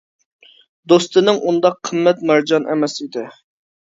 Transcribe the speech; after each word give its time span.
دوستىنىڭ 0.93 1.37
ئۇنداق 1.51 1.77
قىممەت 1.89 2.25
مارجان 2.31 2.65
ئەمەس 2.71 2.97
ئىدى. 3.05 3.27